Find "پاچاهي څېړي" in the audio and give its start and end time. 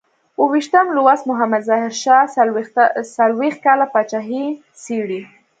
3.93-5.21